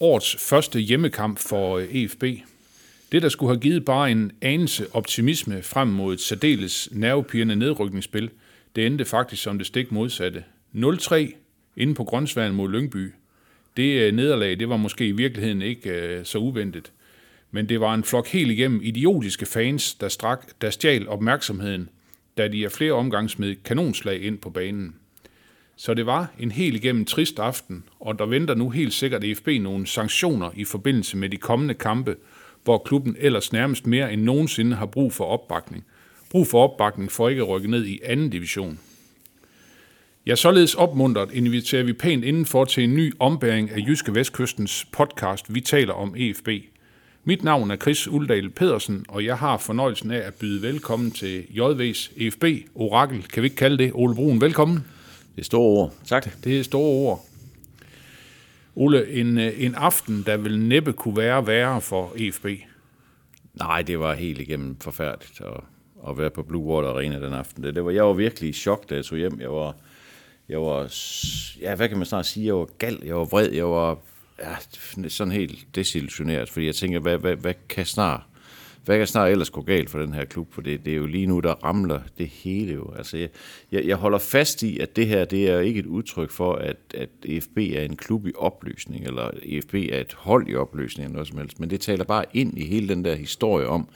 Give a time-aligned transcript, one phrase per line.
[0.00, 2.24] Årets første hjemmekamp for øh, EFB.
[3.12, 8.30] Det, der skulle have givet bare en anelse optimisme frem mod et særdeles nervepirrende nedrykningsspil,
[8.76, 10.44] det endte faktisk som det stik modsatte.
[10.74, 11.14] 0-3
[11.76, 13.12] inde på Grønsværen mod Lyngby.
[13.76, 16.92] Det øh, nederlag, det var måske i virkeligheden ikke øh, så uventet.
[17.50, 21.88] Men det var en flok helt igennem idiotiske fans, der, strak, der stjal opmærksomheden,
[22.36, 24.94] da de af flere omgange smed kanonslag ind på banen.
[25.76, 29.48] Så det var en helt igennem trist aften, og der venter nu helt sikkert EFB
[29.60, 32.16] nogle sanktioner i forbindelse med de kommende kampe,
[32.64, 35.84] hvor klubben ellers nærmest mere end nogensinde har brug for opbakning.
[36.30, 38.78] Brug for opbakning for ikke at rykke ned i anden division.
[40.26, 45.54] Ja, således opmuntret inviterer vi pænt indenfor til en ny ombæring af Jyske Vestkystens podcast
[45.54, 46.48] Vi taler om EFB.
[47.24, 51.44] Mit navn er Chris Uldal Pedersen, og jeg har fornøjelsen af at byde velkommen til
[51.50, 53.22] JV's EFB Orakel.
[53.22, 53.90] Kan vi ikke kalde det?
[53.94, 54.84] Ole Brun, velkommen.
[55.36, 55.92] Det er store ord.
[56.04, 56.44] Tak.
[56.44, 57.24] Det er store ord.
[58.76, 62.46] Ole, en, øh, en aften, der vil næppe kunne være værre for EFB.
[63.54, 65.60] Nej, det var helt igennem forfærdeligt at,
[66.08, 67.62] at være på Blue Water Arena den aften.
[67.64, 69.40] Det, det var, jeg var virkelig i chok, da jeg tog hjem.
[69.40, 69.76] Jeg var,
[70.48, 70.92] jeg var,
[71.60, 72.46] ja, hvad kan man snart sige?
[72.46, 73.98] Jeg var gal, jeg var vred, jeg var
[74.38, 74.56] ja,
[75.08, 78.20] sådan helt desillusioneret, fordi jeg tænker, hvad, hvad, hvad kan snart
[78.84, 80.54] hvad kan snart ellers gå galt for den her klub?
[80.54, 82.92] For det, det er jo lige nu, der ramler det hele jo.
[82.96, 83.28] Altså, jeg,
[83.72, 86.76] jeg, jeg holder fast i, at det her, det er ikke et udtryk for, at,
[86.94, 91.14] at EFB er en klub i opløsning, eller EFB er et hold i opløsning, eller
[91.14, 91.60] noget som helst.
[91.60, 93.88] Men det taler bare ind i hele den der historie om,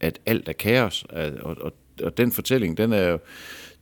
[0.00, 1.04] at alt er kaos.
[1.42, 3.18] Og, og, og den fortælling, den er jo,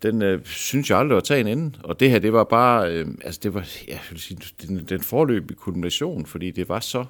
[0.02, 1.78] den øh, synes jeg aldrig var taget en ende.
[1.82, 4.84] Og det her, det var bare, øh, altså det var, ja, jeg vil sige, den,
[4.88, 7.04] den forløb i kulmination, fordi det var så,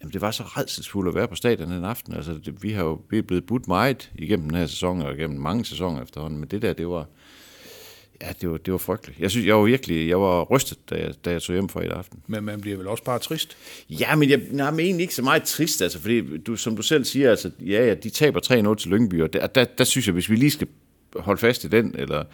[0.00, 2.14] Jamen, det var så redselsfuldt at være på stadion den aften.
[2.14, 5.14] Altså, det, vi har jo vi er blevet budt meget igennem den her sæson, og
[5.14, 7.06] igennem mange sæsoner efterhånden, men det der, det var,
[8.22, 9.20] ja, det var, det var frygteligt.
[9.20, 11.80] Jeg synes, jeg var virkelig, jeg var rystet, da jeg, da jeg tog hjem fra
[11.82, 12.22] i aften.
[12.26, 13.56] Men man bliver vel også bare trist.
[13.90, 16.82] Ja, men jeg nej, men egentlig ikke så meget trist, altså, fordi du, som du
[16.82, 20.06] selv siger, altså, ja, ja, de taber 3-0 til Lyngby, og der, der, der synes
[20.06, 20.68] jeg, hvis vi lige skal
[21.16, 22.24] holde fast i den, eller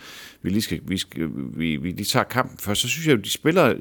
[0.43, 3.25] vi lige skal, vi, skal, vi, vi lige tager kampen først, så synes jeg, at
[3.25, 3.75] de spiller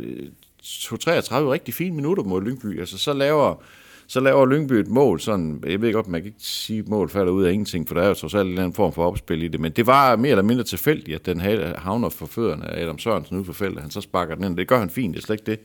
[0.64, 2.80] øh, 2-33 rigtig fine minutter mod Lyngby.
[2.80, 3.64] Altså, så laver,
[4.08, 6.88] så laver Lyngby et mål, sådan, jeg ved ikke, op, man kan ikke sige, at
[6.88, 8.94] mål falder ud af ingenting, for der er jo trods alt en eller anden form
[8.94, 11.40] for opspil i det, men det var mere eller mindre tilfældigt, at den
[11.78, 14.68] havner for fødderne af Adam Sørensen ude for feltet, han så sparker den ind, det
[14.68, 15.60] gør han fint, det er slet ikke det.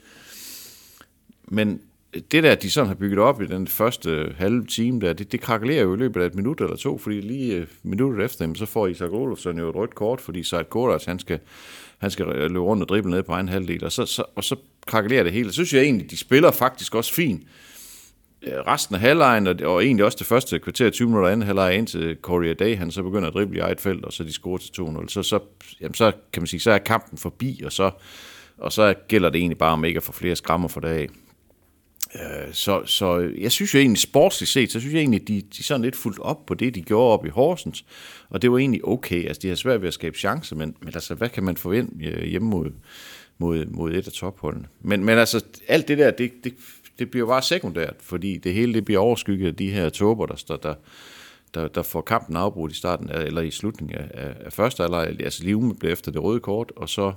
[1.49, 1.81] Men
[2.13, 5.41] det der, de sådan har bygget op i den første halve time der, det, det
[5.41, 8.55] krakelerer jo i løbet af et minut eller to, fordi lige øh, minuttet efter dem,
[8.55, 11.39] så får Isak Olofsson jo et rødt kort, fordi Seid Kordas, han skal,
[11.99, 14.57] han skal løbe rundt og drible ned på egen halvdel, og så, så, og så
[14.89, 15.49] krakelerer det hele.
[15.49, 17.43] Så synes jeg egentlig, de spiller faktisk også fint.
[18.43, 21.75] Øh, resten af halvlejen, og, og egentlig også det første kvarter 20 minutter anden halvleg,
[21.75, 24.59] indtil Corey Day, han så begynder at drible i eget felt, og så de scorer
[24.59, 25.09] til 2-0.
[25.09, 25.39] Så, så,
[25.81, 27.91] jamen, så kan man sige, så er kampen forbi, og så,
[28.59, 31.09] og så gælder det egentlig bare om ikke at få flere skrammer for dag.
[32.15, 35.63] Øh, så, så jeg synes jo egentlig, sportsligt set, så synes jeg egentlig, de, de
[35.63, 37.85] sådan lidt fuldt op på det, de gjorde op i Horsens.
[38.31, 39.27] Og det var egentlig okay.
[39.27, 42.05] Altså, de har svært ved at skabe chancer, men, men altså, hvad kan man forvente
[42.05, 42.71] øh, hjemme mod,
[43.39, 44.67] mod, mod et af topholdene?
[44.81, 46.55] Men, men altså, alt det der, det, det,
[46.99, 50.37] det bliver bare sekundært, fordi det hele det bliver overskygget af de her tåber, der,
[50.37, 50.75] står der,
[51.55, 54.83] der, der får kampen afbrudt i starten, af- eller i slutningen af, af, af første
[54.83, 55.17] halvleg.
[55.21, 57.13] Altså, lige umiddelbart efter det røde kort, og så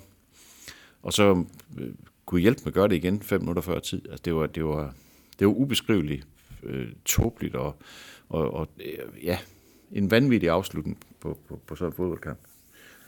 [1.04, 1.44] og så
[1.80, 1.90] øh,
[2.26, 4.02] kunne hjælpe med at gøre det igen fem minutter før tid.
[4.10, 4.94] Altså, det var, det var,
[5.40, 6.28] det var ubeskriveligt
[6.64, 7.76] øh, tåbeligt, og,
[8.30, 9.38] og, og øh, ja,
[9.92, 12.40] en vanvittig afslutning på, på, på sådan en fodboldkamp.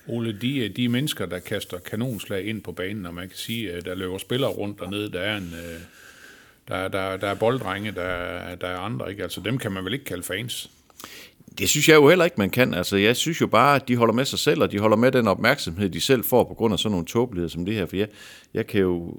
[0.07, 3.85] Ole, de, de mennesker, der kaster kanonslag ind på banen, og man kan sige, at
[3.85, 5.53] der løber spillere rundt dernede, der er en...
[5.53, 5.81] Øh,
[6.67, 9.23] der, der, der er bolddrenge, der, der er andre, ikke?
[9.23, 10.69] Altså, dem kan man vel ikke kalde fans?
[11.57, 12.73] Det synes jeg jo heller ikke, man kan.
[12.73, 15.11] Altså, jeg synes jo bare, at de holder med sig selv, og de holder med
[15.11, 17.85] den opmærksomhed, de selv får på grund af sådan nogle tåbeligheder som det her.
[17.85, 18.07] For jeg,
[18.53, 19.17] jeg, kan, jo,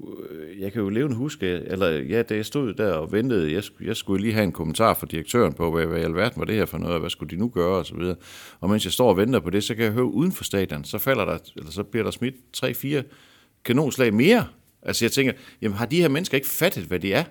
[0.59, 3.95] jeg kan jo levende huske, eller ja, da jeg stod der og ventede, jeg, jeg
[3.95, 6.65] skulle lige have en kommentar fra direktøren på, hvad, hvad i alverden var det her
[6.65, 8.15] for noget, og hvad skulle de nu gøre, og så videre.
[8.59, 10.83] Og mens jeg står og venter på det, så kan jeg høre uden for stadion,
[10.83, 13.01] så falder der, eller så bliver der smidt 3-4
[13.65, 14.47] kanonslag mere.
[14.81, 17.23] Altså jeg tænker, jamen har de her mennesker ikke fattet, hvad de er?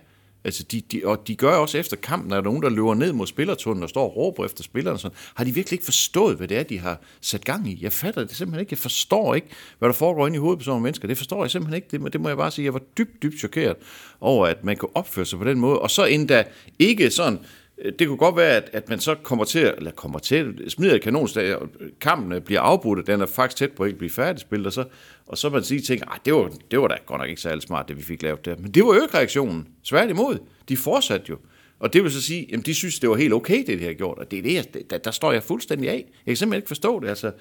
[0.44, 2.94] Altså, de, de, og de gør også efter kampen, når der er nogen, der løber
[2.94, 4.98] ned mod spillertunnelen og står og råber efter spillerne.
[4.98, 5.16] Sådan.
[5.34, 7.78] Har de virkelig ikke forstået, hvad det er, de har sat gang i?
[7.82, 8.72] Jeg fatter det simpelthen ikke.
[8.72, 9.46] Jeg forstår ikke,
[9.78, 11.08] hvad der foregår inde i hovedet på sådan nogle mennesker.
[11.08, 11.88] Det forstår jeg simpelthen ikke.
[11.90, 12.64] Det, det må jeg bare sige.
[12.64, 13.76] Jeg var dybt, dybt chokeret
[14.20, 15.78] over, at man kan opføre sig på den måde.
[15.78, 16.44] Og så endda
[16.78, 17.38] ikke sådan...
[17.78, 20.94] Øh, det kunne godt være, at, at man så kommer til, eller kommer til, smider
[20.94, 21.68] et kanonslag, og
[22.00, 24.84] kampen bliver afbrudt, og den er faktisk tæt på at ikke blive færdigspillet, og så,
[25.26, 27.42] og så man sige tænker, at ah, det var, det var da godt nok ikke
[27.42, 28.56] særlig smart, det vi fik lavet der.
[28.56, 29.68] Men det var jo ikke reaktionen.
[29.82, 30.38] Svært imod.
[30.68, 31.36] De fortsatte jo.
[31.78, 33.92] Og det vil så sige, at de synes, det var helt okay, det de har
[33.92, 34.18] gjort.
[34.18, 35.94] Og det er det, jeg, der, der står jeg fuldstændig af.
[35.94, 37.08] Jeg kan simpelthen ikke forstå det.
[37.08, 37.32] Altså,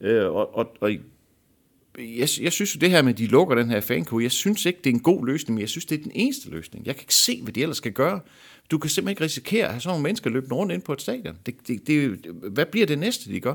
[0.00, 0.92] øh, og, og, og
[1.98, 4.66] jeg, jeg synes jo det her med, at de lukker den her fanko, jeg synes
[4.66, 6.86] ikke, det er en god løsning, men jeg synes, det er den eneste løsning.
[6.86, 8.20] Jeg kan ikke se, hvad de ellers skal gøre.
[8.70, 11.00] Du kan simpelthen ikke risikere at have sådan nogle mennesker løbende rundt ind på et
[11.00, 11.36] stadion.
[11.46, 12.18] Det, det, det,
[12.52, 13.54] hvad bliver det næste, de gør?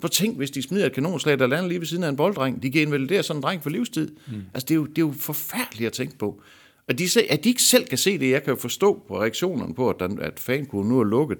[0.00, 2.62] Prøv tænk, hvis de smider et kanonslag, der lander lige ved siden af en bolddreng.
[2.62, 4.08] De kan invalidere sådan en dreng for livstid.
[4.26, 4.42] Mm.
[4.54, 6.42] Altså, det er, jo, det er jo forfærdeligt at tænke på.
[6.88, 9.74] Og de, at de ikke selv kan se det, jeg kan jo forstå på reaktionerne
[9.74, 11.38] på, at, der, at fankoden nu er lukket,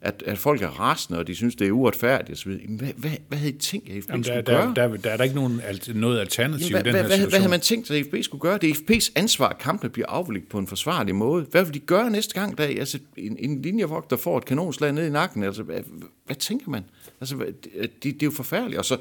[0.00, 2.50] at, at folk er rasende, og de synes, det er uretfærdigt osv.
[2.68, 4.72] Hvad, hvad, hvad havde I tænkt, at FB Jamen, skulle der, gøre?
[4.76, 5.60] der, der, der er der ikke nogen,
[5.94, 7.30] noget alternativ Jamen, i den hvad, her hvad, hvad, situation.
[7.30, 8.58] hvad havde man tænkt at FB skulle gøre?
[8.58, 11.46] Det er FB's ansvar, at kampene bliver afviklet på en forsvarlig måde.
[11.50, 15.06] Hvad vil de gøre næste gang, der altså, en, en linjevogter får et kanonslag ned
[15.06, 15.42] i nakken?
[15.42, 15.80] Altså, hvad,
[16.26, 16.84] hvad tænker man?
[17.20, 18.78] Altså, hvad- det, det, det er jo forfærdeligt.
[18.78, 18.96] Og så,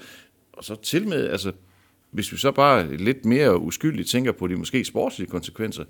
[0.53, 1.51] og så til med, altså,
[2.11, 5.83] hvis vi så bare lidt mere uskyldigt tænker på de måske sportslige konsekvenser.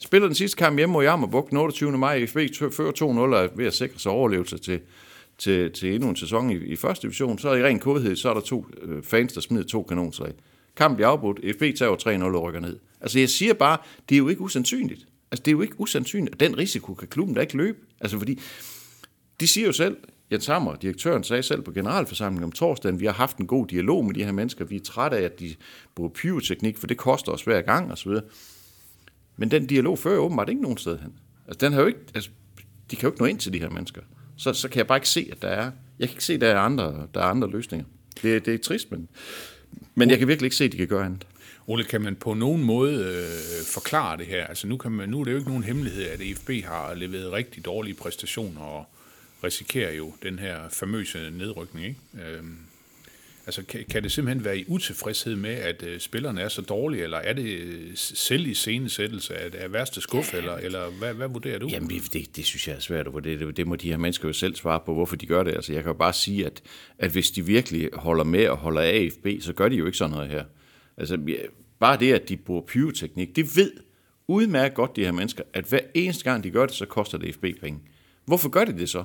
[0.00, 1.98] Spiller den sidste kamp hjemme mod Jammerbugt den 28.
[1.98, 2.26] maj.
[2.26, 2.38] FB
[2.72, 4.80] fører 2-0 og er ved at sikre sig overlevelse til,
[5.38, 7.38] til, til endnu en sæson i, i første division.
[7.38, 10.32] Så er i ren kodhed, så er der to øh, fans, der smider to kanonslag.
[10.76, 11.40] Kamp bliver afbrudt.
[11.54, 12.78] FB tager 3-0 og rykker ned.
[13.00, 13.78] Altså jeg siger bare,
[14.08, 15.06] det er jo ikke usandsynligt.
[15.30, 16.40] Altså det er jo ikke usandsynligt.
[16.40, 17.78] Den risiko kan klubben da ikke løbe.
[18.00, 18.40] Altså fordi,
[19.40, 19.96] de siger jo selv,
[20.32, 24.04] Jens Hammer, direktøren, sagde selv på generalforsamlingen om torsdagen, vi har haft en god dialog
[24.04, 25.54] med de her mennesker, vi er trætte af, at de
[25.94, 28.10] bruger pyroteknik, for det koster os hver gang osv.
[29.38, 31.12] Men den dialog fører åbenbart ikke nogen sted hen.
[31.46, 32.30] Altså, den har jo ikke, altså,
[32.90, 34.02] de kan jo ikke nå ind til de her mennesker.
[34.36, 35.70] Så, så kan jeg bare ikke se, at der er...
[35.98, 37.86] Jeg kan ikke se, at der er andre, der er andre løsninger.
[38.22, 39.08] Det, det er trist, men,
[39.94, 41.26] men jeg kan virkelig ikke se, at de kan gøre andet.
[41.66, 44.46] Ole, kan man på nogen måde øh, forklare det her?
[44.46, 47.32] Altså nu, kan man, nu er det jo ikke nogen hemmelighed, at EFB har leveret
[47.32, 48.84] rigtig dårlige præstationer og
[49.44, 51.86] risikerer jo den her famøse nedrykning.
[51.86, 52.00] Ikke?
[52.26, 52.56] Øhm,
[53.48, 57.02] altså kan, kan det simpelthen være i utilfredshed med, at øh, spillerne er så dårlige,
[57.02, 61.28] eller er det øh, selv i scenesættelse af, af værste skuffe, eller, eller hvad, hvad
[61.28, 61.68] vurderer du?
[61.68, 63.38] Jamen, det, det synes jeg er svært at vurdere.
[63.38, 65.54] Det, det må de her mennesker jo selv svare på, hvorfor de gør det.
[65.54, 66.62] Altså, jeg kan jo bare sige, at,
[66.98, 69.98] at hvis de virkelig holder med og holder af AFB, så gør de jo ikke
[69.98, 70.44] sådan noget her.
[70.96, 71.18] Altså,
[71.80, 73.72] bare det, at de bruger pyroteknik, det ved
[74.28, 77.34] udmærket godt de her mennesker, at hver eneste gang de gør det, så koster det
[77.34, 77.80] FB penge.
[78.24, 79.04] Hvorfor gør de det så?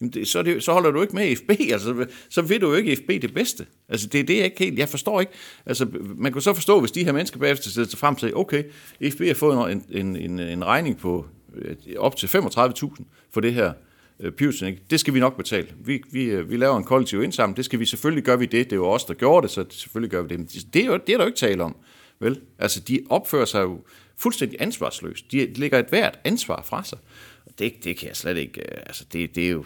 [0.00, 2.68] Jamen det, så, det, så holder du ikke med i FB, altså, så ved du
[2.68, 3.66] jo ikke FB det bedste.
[3.88, 5.32] Altså, det er det, jeg ikke helt, jeg forstår ikke.
[5.66, 5.86] Altså,
[6.16, 8.64] man kunne så forstå, hvis de her mennesker bagefter sætter sig frem til, okay,
[9.12, 13.54] FB har fået en, en, en, en regning på øh, op til 35.000 for det
[13.54, 13.72] her
[14.20, 14.78] øh, ikke?
[14.90, 15.68] Det skal vi nok betale.
[15.84, 18.64] Vi, vi, øh, vi laver en kollektiv indsamling, det skal vi, selvfølgelig gør vi det.
[18.64, 20.38] Det er jo os, der gjorde det, så selvfølgelig gør vi det.
[20.38, 21.76] Men det er, jo, det er der jo ikke tale om.
[22.20, 22.40] Vel?
[22.58, 23.80] Altså, de opfører sig jo
[24.16, 25.32] fuldstændig ansvarsløst.
[25.32, 26.98] De lægger et hvert ansvar fra sig.
[27.58, 28.60] Det, det kan jeg slet ikke...
[28.60, 29.64] Øh, altså, det, det er jo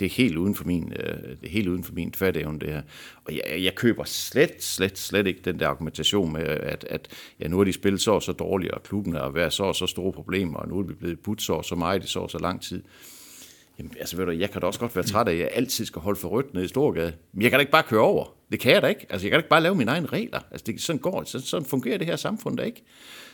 [0.00, 2.68] det er helt uden for min, øh, det er helt uden for min fatteevne, det
[2.68, 2.82] her.
[3.24, 7.08] Og jeg, jeg køber slet, slet, slet ikke den der argumentation med, at, at
[7.40, 9.76] ja, nu har de spillet så og så dårligt, og klubben har været så og
[9.76, 12.20] så store problemer, og nu er vi blevet budt så og så meget i så
[12.20, 12.82] og så lang tid.
[13.80, 15.84] Jamen, altså ved du, jeg kan da også godt være træt af, at jeg altid
[15.84, 17.12] skal holde for rødt nede i Storgade.
[17.32, 18.34] Men jeg kan da ikke bare køre over.
[18.52, 19.06] Det kan jeg da ikke.
[19.10, 20.40] Altså, jeg kan da ikke bare lave mine egne regler.
[20.50, 22.82] Altså, det, sådan går sådan, sådan fungerer det her samfund da ikke.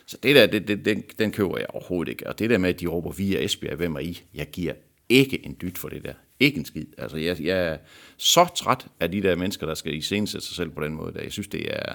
[0.07, 2.27] Så det der, det, det, den, den køber jeg overhovedet ikke.
[2.27, 4.23] Og det der med, at de råber, vi er Esbjerg, hvem er I?
[4.35, 4.73] Jeg giver
[5.09, 6.13] ikke en dyt for det der.
[6.41, 6.87] Ikke en skid.
[6.99, 7.77] Altså, jeg, jeg er
[8.17, 11.13] så træt af de der mennesker, der skal iscenesætte sig selv på den måde.
[11.15, 11.23] Der.
[11.23, 11.95] Jeg synes, det er,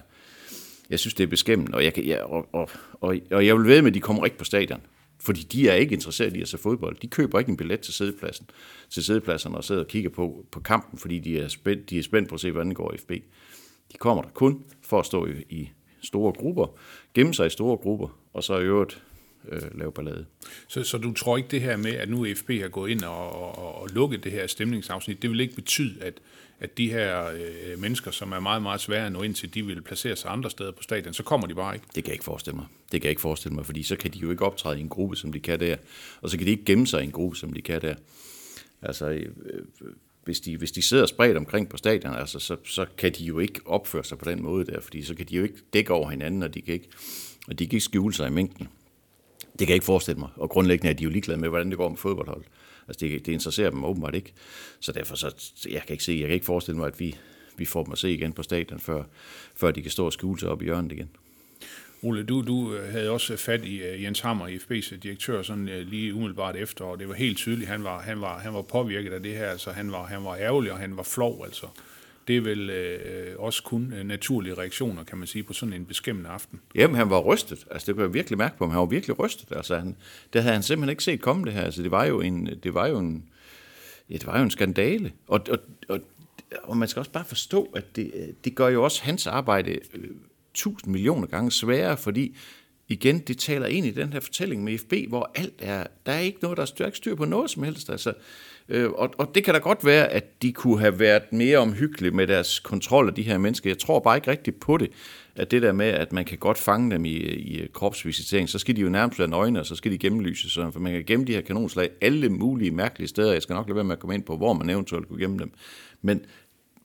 [0.89, 3.67] jeg synes, det er beskæmmende, og jeg, kan, jeg, og, og, og, og jeg vil
[3.67, 4.81] ved med, at de kommer ikke på stadion.
[5.25, 6.97] Fordi de er ikke interesseret i at se fodbold.
[7.01, 8.49] De køber ikke en billet til sædepladsen,
[8.89, 12.03] til sædepladserne og sidder og kigger på, på kampen, fordi de er, spændt, de er
[12.03, 13.11] spændt på at se, hvordan det går i FB.
[13.91, 15.69] De kommer der kun for at stå i, i
[16.01, 16.67] store grupper,
[17.13, 19.03] gemme sig i store grupper, og så i øvrigt
[19.49, 20.25] øh, lave ballade.
[20.67, 23.57] Så, så du tror ikke det her med, at nu FB har gået ind og,
[23.57, 26.13] og, og lukket det her stemningsafsnit, det vil ikke betyde, at,
[26.59, 29.65] at de her øh, mennesker, som er meget, meget svære at nå ind til, de
[29.65, 31.85] vil placere sig andre steder på stadion, så kommer de bare ikke.
[31.95, 32.65] Det kan jeg ikke forestille mig.
[32.91, 34.89] Det kan jeg ikke forestille mig, fordi så kan de jo ikke optræde i en
[34.89, 35.75] gruppe, som de kan der.
[36.21, 37.95] Og så kan de ikke gemme sig i en gruppe, som de kan der.
[38.81, 39.29] Altså, øh,
[40.23, 43.39] hvis de, hvis de sidder spredt omkring på stadion, altså, så, så kan de jo
[43.39, 46.09] ikke opføre sig på den måde der, fordi så kan de jo ikke dække over
[46.09, 46.89] hinanden, og de kan ikke,
[47.47, 48.67] og de kan ikke skjule sig i mængden.
[49.61, 50.29] Det kan jeg ikke forestille mig.
[50.35, 52.43] Og grundlæggende er de jo ligeglade med, hvordan det går med fodboldhold.
[52.87, 54.33] Altså, det, det interesserer dem åbenbart ikke.
[54.79, 55.33] Så derfor, så,
[55.69, 57.15] jeg kan ikke se, jeg kan ikke forestille mig, at vi,
[57.57, 59.03] vi får dem at se igen på stadion, før,
[59.55, 61.09] før de kan stå og skjule sig op i hjørnet igen.
[62.01, 65.65] Ole, du, du øh, havde også fat i øh, Jens Hammer, IFB's øh, direktør, sådan
[65.65, 69.13] lige umiddelbart efter, og det var helt tydeligt, han var, han var, han var påvirket
[69.13, 71.67] af det her, altså han var, han var ærgerlig, og han var flov, altså.
[72.27, 75.85] Det er vel øh, også kun øh, naturlige reaktioner, kan man sige, på sådan en
[75.85, 76.61] beskæmmende aften.
[76.75, 77.65] Jamen, han var rystet.
[77.71, 78.71] Altså, det kunne jeg virkelig mærke på ham.
[78.71, 79.51] Han var virkelig rystet.
[79.51, 79.95] Altså, han,
[80.33, 81.61] det havde han simpelthen ikke set komme, det her.
[81.61, 83.29] Altså, det var jo en, det var jo en,
[84.09, 85.11] ja, det var jo en skandale.
[85.27, 85.57] Og, og,
[85.89, 85.99] og,
[86.63, 90.09] og man skal også bare forstå, at det, det gør jo også hans arbejde øh,
[90.53, 92.37] tusind millioner gange sværere, fordi
[92.87, 96.19] igen, det taler ind i den her fortælling med FB, hvor alt er, der er
[96.19, 97.89] ikke noget, der er ikke styr på noget som helst.
[97.89, 98.15] Altså, øh,
[98.69, 102.11] Øh, og, og det kan da godt være, at de kunne have været mere omhyggelige
[102.11, 103.69] med deres kontrol af de her mennesker.
[103.69, 104.91] Jeg tror bare ikke rigtigt på det,
[105.35, 108.59] at det der med, at man kan godt fange dem i, i øh, kropsvisitering, så
[108.59, 111.03] skal de jo nærmest være nøgne, og så skal de gennemlyses, så for man kan
[111.03, 113.33] gemme de her kanonslag alle mulige mærkelige steder.
[113.33, 115.39] Jeg skal nok lade være med at komme ind på, hvor man eventuelt kunne gemme
[115.39, 115.51] dem.
[116.01, 116.25] Men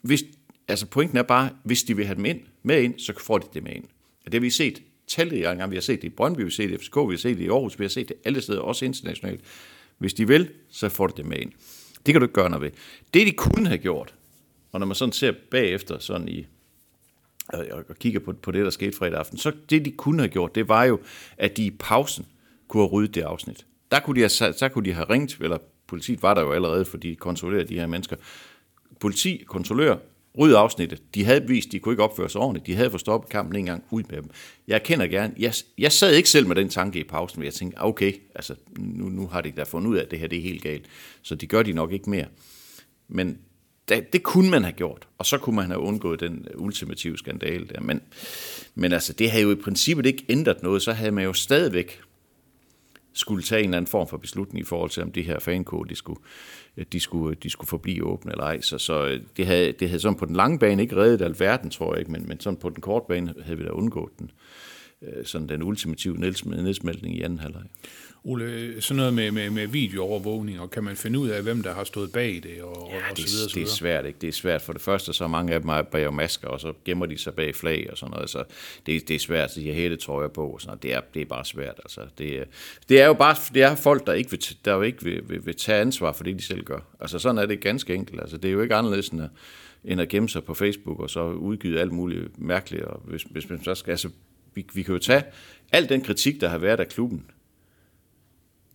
[0.03, 0.25] hvis,
[0.69, 3.47] altså pointen er bare, hvis de vil have dem ind, med ind, så får de
[3.55, 3.85] det med ind.
[4.25, 5.69] Og det har vi set talrige gange.
[5.69, 7.39] Vi har set det i Brøndby, vi har set det i FCK, vi har set
[7.39, 9.41] det i Aarhus, vi har set det alle steder, også internationalt.
[9.99, 11.53] Hvis de vil, så får de det med ind.
[12.07, 12.71] Det kan du ikke gøre noget ved.
[13.15, 14.15] Det, de kunne have gjort,
[14.73, 16.47] og når man sådan ser bagefter sådan i,
[17.49, 20.29] og, og kigger på, på det, der skete fredag aften, så det, de kunne have
[20.29, 21.01] gjort, det var jo,
[21.39, 22.27] at de i pausen
[22.69, 23.67] kunne have ryddet det afsnit.
[23.91, 26.85] Der kunne de have, så kunne de have ringet, eller politiet var der jo allerede,
[26.85, 28.17] fordi de kontrollerede de her mennesker.
[29.01, 29.97] Politi, kontrollør,
[30.39, 31.03] ryd afsnittet.
[31.15, 32.67] De havde vist, de kunne ikke opføre sig ordentligt.
[32.67, 34.31] De havde fået stoppet kampen en gang ud med dem.
[34.69, 37.55] Jeg kender gerne, jeg, jeg sad ikke selv med den tanke i pausen, men jeg
[37.55, 40.39] tænkte, okay, altså, nu, nu har de da fundet ud af, at det her det
[40.39, 40.85] er helt galt.
[41.23, 42.27] Så det gør de nok ikke mere.
[43.09, 43.39] Men
[43.89, 47.19] det, det kunne man have gjort, og så kunne man have undgået den øh, ultimative
[47.19, 47.81] skandale der.
[47.81, 48.01] Men,
[48.75, 52.01] men altså, det havde jo i princippet ikke ændret noget, så havde man jo stadigvæk
[53.17, 55.89] skulle tage en eller anden form for beslutning i forhold til, om det her fankode,
[55.89, 56.21] de skulle,
[56.93, 58.61] de skulle, de skulle forblive åbne eller ej.
[58.61, 61.71] Så, så øh, det, havde, det havde sådan på den lange bane ikke reddet alverden,
[61.71, 64.31] tror jeg ikke, men, men sådan på den korte bane havde vi da undgået den,
[65.03, 67.63] øh, sådan den ultimative nedsmeltning i anden halvleg.
[68.29, 71.75] Ole, sådan noget med, med, med videoovervågning, og kan man finde ud af, hvem der
[71.75, 73.71] har stået bag det, og, ja, og det, så videre, så det videre?
[73.71, 74.19] er svært, ikke?
[74.21, 74.63] Det er svært.
[74.63, 77.35] For det første, så mange af dem er bag masker, og så gemmer de sig
[77.35, 78.31] bag flag og sådan noget.
[78.31, 78.45] Så
[78.87, 80.83] det, det er svært, så de har hættetrøjer på og sådan noget.
[80.83, 82.01] Det er, det er bare svært, altså.
[82.19, 82.45] Det,
[82.89, 85.47] det er jo bare det er folk, der ikke, vil, der jo ikke vil, vil,
[85.47, 86.81] vil, tage ansvar for det, de selv gør.
[87.01, 88.21] Altså sådan er det ganske enkelt.
[88.21, 89.31] Altså, det er jo ikke anderledes end at,
[89.85, 92.85] end at gemme sig på Facebook, og så udgive alt muligt mærkeligt.
[92.85, 94.09] Og hvis, hvis man så skal, altså,
[94.55, 95.23] vi, vi kan jo tage
[95.73, 97.25] al den kritik, der har været af klubben,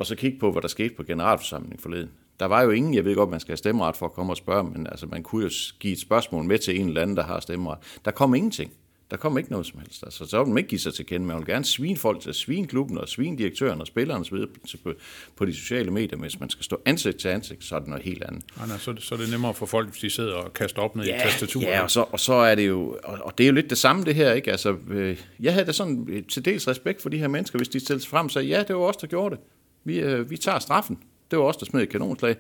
[0.02, 2.10] og så kigge på, hvad der skete på generalforsamlingen forleden.
[2.40, 4.38] Der var jo ingen, jeg ved godt, man skal have stemmeret for at komme og
[4.38, 7.24] spørge, men altså, man kunne jo give et spørgsmål med til en eller anden, der
[7.24, 7.78] har stemmeret.
[8.06, 8.72] Der kom ingenting.
[9.12, 10.04] Der kom ikke noget som helst.
[10.04, 12.34] Altså, så vil man ikke give sig til kende, man vil gerne svine folk til,
[12.34, 14.38] svine klubben og svine direktøren og spillerne osv.
[14.84, 14.94] På,
[15.36, 18.04] på de sociale medier, hvis man skal stå ansigt til ansigt, så er det noget
[18.04, 18.44] helt andet.
[18.58, 21.06] Nej, så, så er det nemmere for folk, hvis de sidder og kaster op ned
[21.06, 21.66] ja, i tastaturet.
[21.66, 23.78] Ja, og så, og så er det jo, og, og det er jo lidt det
[23.78, 24.52] samme det her, ikke?
[24.52, 27.70] Altså, øh, jeg havde da sådan øh, til dels respekt for de her mennesker, hvis
[27.70, 29.44] de stillede sig frem og sagde, ja, det var os, der gjorde det.
[29.84, 31.00] Vi, øh, vi tager straffen.
[31.32, 32.36] Det var os, der smed et kanonslag.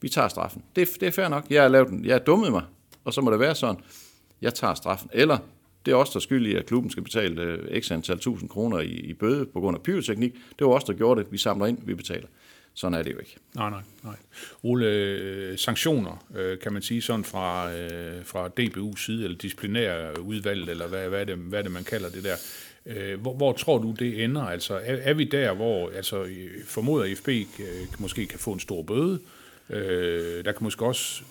[0.00, 0.62] Vi tager straffen.
[0.76, 1.46] Det, det er fair nok.
[1.50, 2.04] Jeg har lavet den.
[2.04, 2.62] Jeg har dummet mig,
[3.04, 3.82] og så må det være sådan.
[4.42, 5.10] Jeg tager straffen.
[5.12, 5.38] Eller
[5.86, 8.80] det er os, der skyld i, at klubben skal betale øh, x antal tusind kroner
[8.80, 10.34] i, i bøde på grund af pyroteknik.
[10.58, 11.32] Det var os, der gjorde det.
[11.32, 12.26] Vi samler ind, vi betaler.
[12.74, 13.36] Sådan er det jo ikke.
[13.54, 14.16] Nej, nej, nej.
[14.62, 20.20] Ole, øh, sanktioner, øh, kan man sige sådan fra, øh, fra DBU's side, eller disciplinære
[20.20, 22.36] udvalg, eller hvad, hvad, er det, hvad er det, man kalder det der.
[22.86, 24.42] Øh, hvor, hvor tror du, det ender?
[24.42, 26.26] Altså, er, er vi der, hvor altså,
[26.64, 29.20] formoder FB øh, måske kan få en stor bøde?
[29.70, 31.22] Øh, der kan måske også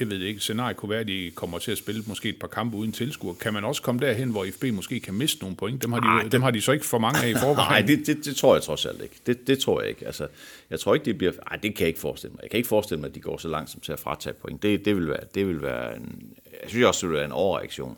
[0.00, 2.48] jeg ved ikke, scenariet kunne være, at de kommer til at spille måske et par
[2.48, 3.34] kampe uden tilskuer.
[3.34, 5.82] Kan man også komme derhen, hvor FB måske kan miste nogle point?
[5.82, 7.84] Dem har de, Ej, dem har de så ikke for mange af i forvejen.
[7.84, 9.14] Nej, det, det, det, tror jeg trods alt ikke.
[9.26, 10.06] Det, det tror jeg ikke.
[10.06, 10.28] Altså,
[10.70, 11.32] jeg tror ikke, det bliver...
[11.32, 12.42] Nej, det kan jeg ikke forestille mig.
[12.42, 14.62] Jeg kan ikke forestille mig, at de går så langt som til at fratage point.
[14.62, 16.32] Det, det, vil, være, det vil være en...
[16.62, 17.96] Jeg synes også, det vil være en overreaktion.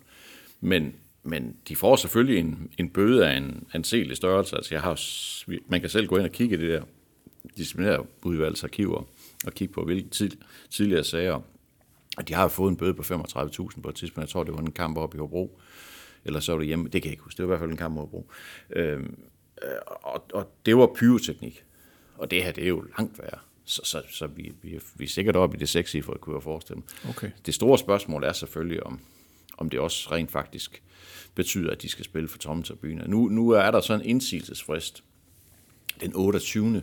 [0.60, 0.94] Men,
[1.26, 4.56] men de får selvfølgelig en, en bøde af en anselig størrelse.
[4.56, 5.00] Altså, jeg har,
[5.70, 6.82] man kan selv gå ind og kigge i det der
[7.56, 9.06] disciplinære udvalgsarkiver
[9.46, 10.30] og kigge på, hvilke tid,
[10.70, 11.40] tidligere sager
[12.28, 14.26] de har fået en bøde på 35.000 på et tidspunkt.
[14.26, 15.60] Jeg tror, det var en kamp op i Hobro.
[16.24, 16.84] Eller så var det hjemme.
[16.84, 17.36] Det kan jeg ikke huske.
[17.36, 18.30] Det var i hvert fald en kamp i Hobro.
[18.70, 19.18] Øhm,
[19.86, 21.64] og, og det var pyroteknik.
[22.14, 23.38] Og det her, det er jo langt værre.
[23.64, 27.10] Så, så, så vi, vi, vi er sikkert oppe i det at kunne forestille mig.
[27.10, 27.30] Okay.
[27.46, 29.00] Det store spørgsmål er selvfølgelig, om,
[29.56, 30.82] om det også rent faktisk
[31.34, 33.06] betyder, at de skal spille for tomme tribuner.
[33.06, 35.04] Nu, nu er der så en indsigelsesfrist
[36.00, 36.74] den 28.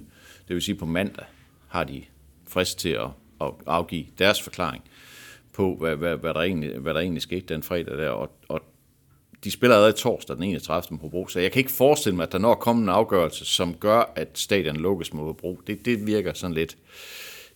[0.48, 1.25] Det vil sige på mandag
[1.68, 2.03] har de
[2.48, 3.08] frist til at,
[3.42, 4.84] at afgive deres forklaring
[5.53, 8.62] på, hvad, hvad, hvad, der egentlig, hvad der egentlig skete den fredag der, og, og
[9.44, 10.98] de spiller allerede torsdag den 31.
[10.98, 13.74] på Hobro, så jeg kan ikke forestille mig, at der når kommer en afgørelse, som
[13.74, 15.62] gør, at stadion lukkes mod Hobro.
[15.68, 16.77] Det, det virker sådan lidt,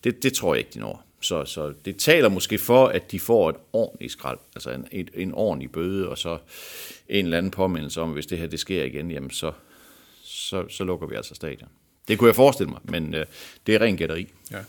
[0.03, 3.19] det, det tror jeg ikke, de når så, så det taler måske for, at de
[3.19, 6.37] får et ordentligt skrald, altså en, et, en ordentlig bøde, og så
[7.09, 9.51] en eller anden påmindelse om, at hvis det her det sker igen, jamen så,
[10.23, 11.69] så, så lukker vi altså stadion.
[12.07, 13.25] Det kunne jeg forestille mig, men øh,
[13.67, 14.27] det er ren gætteri.
[14.51, 14.59] Ja.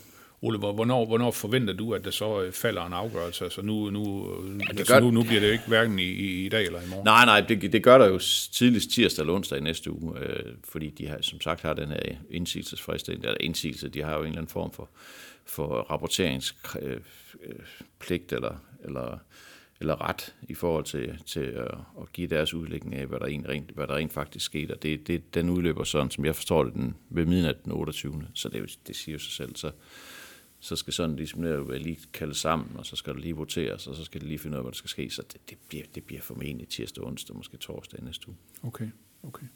[0.42, 3.45] Ole, hvor- hvornår, hvornår forventer du, at der så øh, falder en afgørelse?
[3.45, 4.28] Altså nu, nu,
[4.61, 6.02] ja, altså gør- nu, nu bliver det jo ikke hverken i,
[6.45, 7.04] i, dag eller i morgen.
[7.04, 8.18] Nej, nej, det, det gør der jo
[8.52, 11.88] tidligst tirsdag eller onsdag i næste uge, øh, fordi de har, som sagt har den
[11.88, 14.88] her indsigelsesfrist, eller indsigelse, de har jo en eller anden form for,
[15.47, 19.18] for rapporteringspligt eller, eller,
[19.80, 23.49] eller ret i forhold til, til at, at give deres udlægning af, hvad der, rent,
[23.49, 24.73] rent, hvad der rent faktisk skete.
[24.73, 28.23] Og det, det, den udløber sådan, som jeg forstår det, den, ved midnat den 28.
[28.35, 29.57] Så det, det siger jo sig selv.
[29.57, 29.71] Så,
[30.60, 33.94] så skal sådan ligesom det lige kalde sammen, og så skal der lige voteres, og
[33.94, 35.10] så skal det lige finde ud af, hvad der skal ske.
[35.10, 38.36] Så det, det, bliver, det bliver formentlig tirsdag, onsdag, måske torsdag næste uge.
[38.62, 38.88] Okay,
[39.22, 39.46] okay.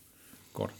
[0.53, 0.71] Godt.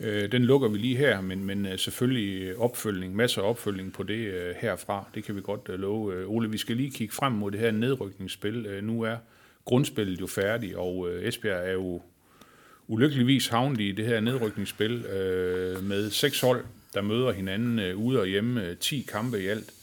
[0.00, 4.02] Øh, den lukker vi lige her, men, men øh, selvfølgelig opfølgning, masser af opfølgning på
[4.02, 5.08] det øh, herfra.
[5.14, 6.14] Det kan vi godt øh, love.
[6.14, 8.66] Øh, Ole, vi skal lige kigge frem mod det her nedrykningsspil.
[8.66, 9.16] Øh, nu er
[9.64, 12.02] grundspillet jo færdigt, og øh, Esbjerg er jo
[12.86, 16.64] ulykkeligvis havnet i det her nedrykningsspil øh, med seks hold,
[16.94, 18.64] der møder hinanden øh, ude og hjemme.
[18.64, 19.74] Øh, 10 kampe i alt.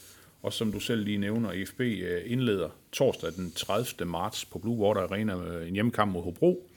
[0.41, 4.09] Og som du selv lige nævner, EFB øh, indleder torsdag den 30.
[4.09, 6.69] marts på Blue Water Arena øh, en hjemmekamp mod Hobro.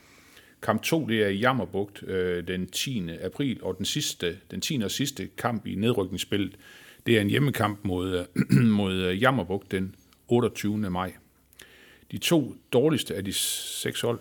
[0.62, 3.10] Kamp 2, det er i Jammerbugt øh, den 10.
[3.22, 4.80] april, og den, sidste, den 10.
[4.84, 6.56] og sidste kamp i nedrykningsspillet,
[7.06, 9.94] det er en hjemmekamp mod, øh, mod øh, Jammerbugt den
[10.28, 10.90] 28.
[10.90, 11.12] maj.
[12.12, 14.18] De to dårligste af de seks hold,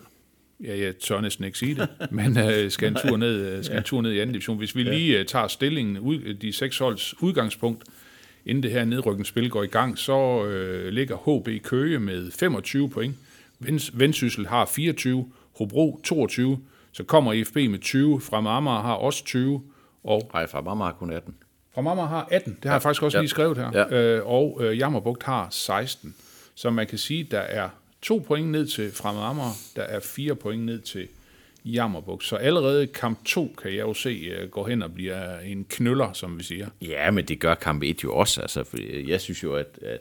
[0.64, 3.76] ja, jeg tør næsten ikke sige det, men øh, skal, en tur ned, øh, skal
[3.76, 4.58] en tur ned i anden division.
[4.58, 7.84] Hvis vi lige øh, tager stillingen, ud, de seks holds udgangspunkt,
[8.46, 13.14] inden det her nedrykningsspil går i gang, så øh, ligger HB Køge med 25 point.
[13.60, 16.58] Vends- Vendsyssel har 24, Hobro 22,
[16.92, 19.62] så kommer IFB med 20, fra Amager har også 20,
[20.04, 21.34] og Nej, fra Marmar har kun 18.
[21.74, 23.22] fra Amager har 18, det har jeg faktisk også Ja.
[23.22, 23.96] lige skrevet her, Ja.
[24.16, 26.14] øh, og øh, Jammerbugt har 16.
[26.54, 27.68] Så man kan sige, der er
[28.02, 31.08] to point ned til Fremad Amager, der er fire point ned til
[31.64, 32.22] Jammerbuk.
[32.22, 35.64] Så allerede kamp 2 kan jeg jo se øh, går hen og bliver øh, en
[35.64, 36.68] knøller, som vi siger.
[36.82, 38.40] Ja, men det gør kamp 1 jo også.
[38.40, 39.98] Altså, for øh, jeg synes jo, at, at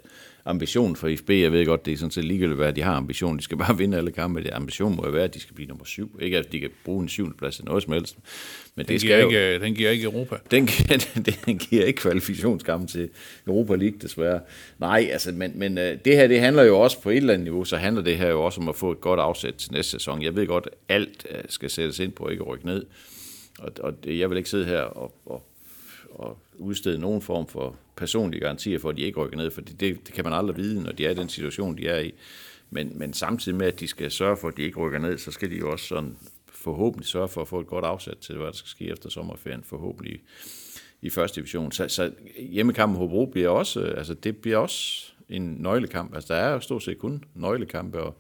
[0.48, 3.38] ambitionen for IFB, jeg ved godt, det er sådan set ligegyldigt, hvad de har ambition.
[3.38, 4.44] De skal bare vinde alle kampe.
[4.44, 6.20] Det ambition må jo være, at de skal blive nummer syv.
[6.22, 8.18] Ikke at de kan bruge en syvende plads til noget som helst.
[8.76, 10.36] Men Den det giver, skal jo, ikke, øh, den giver ikke Europa.
[10.52, 11.08] den, giver,
[11.46, 13.10] den giver ikke kvalifikationskamp til
[13.48, 14.40] Europa League, desværre.
[14.80, 17.44] Nej, altså, men, men øh, det her, det handler jo også på et eller andet
[17.44, 19.92] niveau, så handler det her jo også om at få et godt afsæt til næste
[19.92, 20.22] sæson.
[20.22, 22.86] Jeg ved godt, alt øh, skal sættes ind på ikke at rykke ned.
[23.60, 25.44] Og, og jeg vil ikke sidde her og, og,
[26.18, 29.80] og udstede nogen form for personlige garantier for, at de ikke rykker ned, for det,
[29.80, 32.14] det, det kan man aldrig vide, når de er i den situation, de er i.
[32.70, 35.32] Men, men samtidig med, at de skal sørge for, at de ikke rykker ned, så
[35.32, 38.46] skal de jo også sådan forhåbentlig sørge for at få et godt afsæt til, hvad
[38.46, 40.22] der skal ske efter sommerferien, forhåbentlig
[41.02, 41.72] i første division.
[41.72, 46.16] Så, så hjemmekampen Hobro bliver også, øh, altså det bliver også en nøglekamp.
[46.16, 48.18] Altså der er jo stort set kun nøglekampe, og,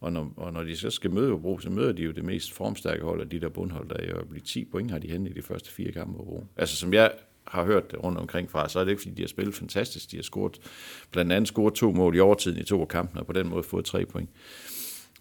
[0.00, 2.52] og, når, og når de så skal møde Hobro, så møder de jo det mest
[2.52, 5.34] formstærke hold af de der bundhold, der er jo 10 point har de hentet i
[5.34, 6.46] de første fire kampe Hobro.
[6.56, 7.12] Altså som jeg
[7.52, 10.10] har hørt det rundt omkring fra, så er det ikke, fordi de har spillet fantastisk.
[10.10, 10.60] De har scoret,
[11.10, 13.62] blandt andet scoret to mål i overtiden i to af kampene, og på den måde
[13.62, 14.30] fået tre point.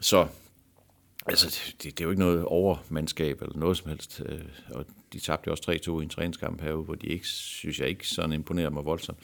[0.02, 0.28] Så
[1.26, 4.22] Altså, det, det er jo ikke noget overmandskab eller noget som helst.
[4.26, 4.40] Øh,
[4.70, 7.88] og de tabte jo også 3-2 i en træningskamp herude, hvor de ikke, synes jeg
[7.88, 9.20] ikke sådan imponerer mig voldsomt.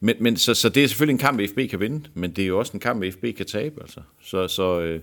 [0.00, 2.48] Men, men så, så det er selvfølgelig en kamp, FB kan vinde, men det er
[2.48, 3.80] jo også en kamp, FB kan tabe.
[3.80, 4.00] Altså.
[4.20, 5.00] Så, så øh,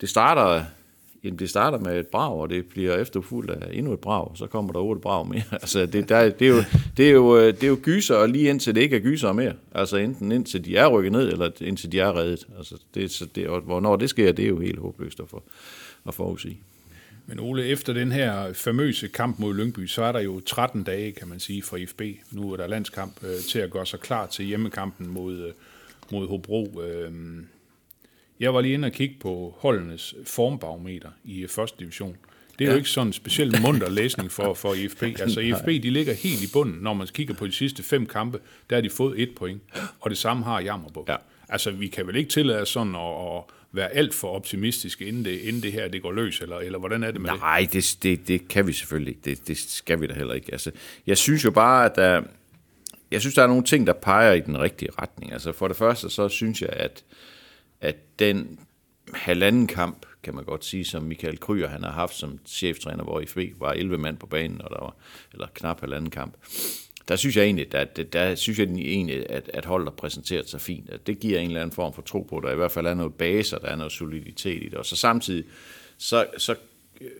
[0.00, 0.64] det starter
[1.24, 4.36] Jamen, det starter med et brag, og det bliver efterfulgt af endnu et brag, og
[4.36, 5.42] så kommer der otte brag mere.
[5.62, 6.62] Altså, det, der, det, er jo,
[6.96, 9.32] det, er jo, øh, det er jo gyser, og lige indtil det ikke er gyser
[9.32, 9.54] mere.
[9.74, 12.46] Altså, enten indtil de er rykket ned, eller indtil de er reddet.
[12.58, 15.42] Altså, det, så det, og hvornår det sker, det er jo helt håbløst at, for,
[16.08, 16.60] at forudsige.
[17.26, 21.12] Men Ole, efter den her famøse kamp mod Lyngby, så er der jo 13 dage,
[21.12, 22.02] kan man sige, for IFB.
[22.30, 25.52] Nu er der landskamp øh, til at gøre sig klar til hjemmekampen mod, øh,
[26.12, 26.80] mod Hobro.
[26.82, 27.12] Øh,
[28.42, 32.16] jeg var lige inde og kigge på holdenes formbarometer i første division.
[32.58, 32.70] Det er ja.
[32.70, 35.02] jo ikke sådan en specielt munter læsning for, for IFB.
[35.02, 38.38] Altså IFB, de ligger helt i bunden, når man kigger på de sidste fem kampe,
[38.70, 39.62] der har de fået et point,
[40.00, 41.08] og det samme har Jammerbugt.
[41.08, 41.16] Ja.
[41.48, 45.24] Altså, vi kan vel ikke tillade os sådan at, at være alt for optimistiske, inden
[45.24, 47.40] det, inden det her det går løs, eller, eller hvordan er det med det?
[47.40, 49.20] Nej, det, det, det kan vi selvfølgelig ikke.
[49.24, 50.52] Det, det skal vi da heller ikke.
[50.52, 50.70] Altså,
[51.06, 52.22] jeg synes jo bare, at der,
[53.10, 55.32] jeg synes, der er nogle ting, der peger i den rigtige retning.
[55.32, 57.04] Altså, for det første, så synes jeg, at,
[57.82, 58.58] at den
[59.14, 63.20] halvanden kamp, kan man godt sige, som Michael Kryer, han har haft som cheftræner, hvor
[63.20, 64.96] IFB var 11 mand på banen, og der var,
[65.32, 66.34] eller knap halvanden kamp.
[67.08, 70.48] Der synes jeg egentlig, at, der, der synes jeg egentlig, at, at holdet har præsenteret
[70.48, 70.90] sig fint.
[70.90, 72.86] At det giver en eller anden form for tro på, at der i hvert fald
[72.86, 74.74] er noget base, og der er noget soliditet i det.
[74.74, 75.44] Og så samtidig,
[75.98, 76.54] så, så,
[77.00, 77.10] øh,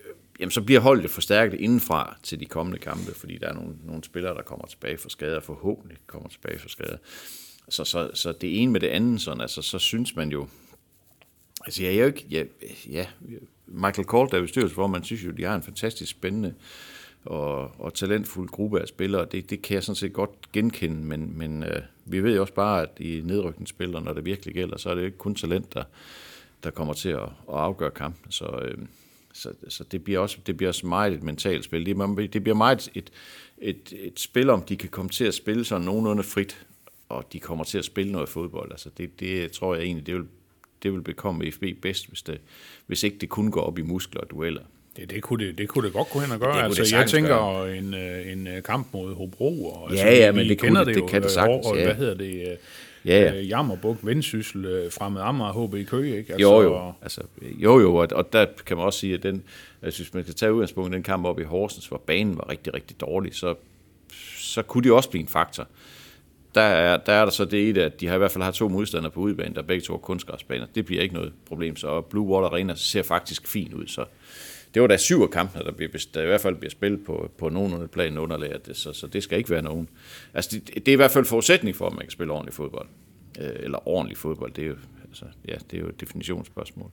[0.40, 4.04] jamen, så bliver holdet forstærket indenfra til de kommende kampe, fordi der er nogle, nogle
[4.04, 6.96] spillere, der kommer tilbage for skader, forhåbentlig kommer tilbage for skader
[7.68, 10.48] så, så, så det ene med det andet, sådan, altså, så synes man jo,
[11.64, 12.44] altså jeg er jo ikke, ja,
[12.90, 13.06] ja
[13.66, 16.54] Michael Kohl, der er bestyrelsesformand, synes jo, de har en fantastisk spændende
[17.24, 19.26] og, og talentfuld gruppe af spillere.
[19.32, 22.54] Det, det kan jeg sådan set godt genkende, men, men øh, vi ved jo også
[22.54, 25.74] bare, at i nedrykningsspillere, når det virkelig gælder, så er det jo ikke kun talent,
[25.74, 25.84] der,
[26.64, 28.30] der kommer til at, at afgøre kampen.
[28.30, 28.78] Så, øh,
[29.32, 31.86] så, så det bliver også det bliver også meget et mentalt spil.
[31.86, 33.12] Det, det bliver meget et,
[33.58, 36.66] et, et spil, om de kan komme til at spille sådan nogenlunde frit,
[37.12, 38.70] og de kommer til at spille noget fodbold.
[38.72, 40.24] Altså det, det tror jeg egentlig, det vil,
[40.82, 42.40] det vil bekomme FB bedst, hvis, det,
[42.86, 44.62] hvis ikke det kun går op i muskler og dueller.
[44.96, 46.56] Det, det, kunne det, det kunne det godt gå hen og gøre.
[46.56, 47.76] Det altså, det jeg sagtens tænker gøre.
[47.78, 49.64] en, øh, en øh, kamp mod Hobro.
[49.64, 51.66] Og, Ja, altså, ja, men det kunne kender det- det jo, kan det øh, sagtens,
[51.66, 51.84] Og, ja.
[51.84, 52.58] hvad hedder det?
[53.04, 53.40] Ja, ja.
[53.40, 56.32] Jammerbuk, Vendsyssel, Fremad Amager, HB Køge, ikke?
[56.32, 56.92] Altså, Jo, jo.
[57.02, 59.42] Altså, jo, jo, og, og der kan man også sige, at den,
[59.82, 62.48] jeg synes, man kan tage udgangspunkt i den kamp op i Horsens, hvor banen var
[62.50, 63.54] rigtig, rigtig dårlig, så,
[64.36, 65.68] så kunne det også blive en faktor.
[66.54, 68.44] Der er, der er der så det i det, at de har i hvert fald
[68.44, 70.66] har to modstandere på udbanen, der begge to er kunstgræsbaner.
[70.74, 74.04] Det bliver ikke noget problem, så Blue Water Arena ser faktisk fint ud, så
[74.74, 77.30] det var da syv af kampene, der, bliver, der i hvert fald bliver spillet på,
[77.38, 79.88] på nogenlunde plan underlag, det, så, så det skal ikke være nogen.
[80.34, 82.88] Altså, det, det er i hvert fald forudsætning for, at man kan spille ordentlig fodbold.
[83.40, 84.74] Øh, eller ordentlig fodbold, det er jo,
[85.08, 86.90] altså, ja, det er jo et definitionsspørgsmål.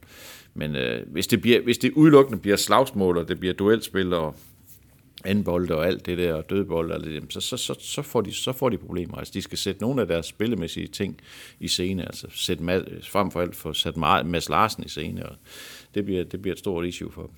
[0.54, 4.36] Men øh, hvis, det bliver, hvis det udelukkende bliver slagsmål, og det bliver duelspil, og
[5.24, 8.34] anbolde og alt det der, og dødbold, og det, så, så, så, så, får de,
[8.34, 9.16] så får de problemer.
[9.16, 11.20] Altså, de skal sætte nogle af deres spillemæssige ting
[11.60, 12.64] i scene, altså sætte,
[13.02, 15.36] frem for alt for sat Ma- Mads Larsen i scene, og
[15.94, 17.30] det bliver, det bliver et stort issue for dem.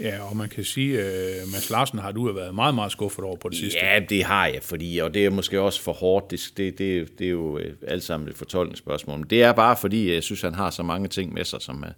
[0.00, 3.36] Ja, og man kan sige, at Mads Larsen har du været meget, meget skuffet over
[3.36, 3.78] på det sidste.
[3.78, 7.18] Ja, det har jeg, fordi, og det er måske også for hårdt, det, det, det,
[7.18, 10.40] det er jo øh, alt sammen et fortolkningsspørgsmål, men det er bare fordi, jeg synes,
[10.40, 11.92] han har så mange ting med sig, som, er,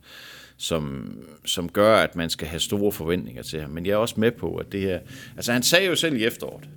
[0.56, 1.14] som,
[1.44, 3.70] som gør, at man skal have store forventninger til ham.
[3.70, 5.00] Men jeg er også med på, at det her,
[5.36, 6.68] altså han sagde jo selv i efteråret,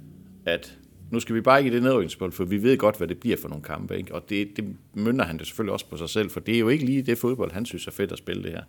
[0.46, 0.78] at
[1.12, 3.38] nu skal vi bare ikke i det nedrykningsbold, for vi ved godt, hvad det bliver
[3.38, 4.16] for nogle kampe, ikke?
[4.16, 6.70] og det, det mynder han det selvfølgelig også på sig selv, for det er jo
[6.70, 8.64] ikke lige det fodbold, han synes er fedt at spille det her.